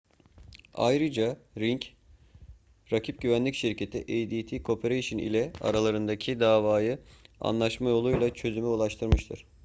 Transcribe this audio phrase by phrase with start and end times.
[0.73, 1.81] ayrıca ring
[2.91, 6.99] rakip güvenlik şirketi adt corporation ile aralarındaki davayı
[7.41, 9.45] anlaşma yoluyla çözüme ulaştırmıştır